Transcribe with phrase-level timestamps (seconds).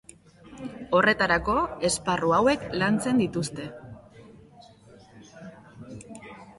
[0.99, 1.57] Horretarako
[1.91, 3.71] esparru hauek lantzen dituzte.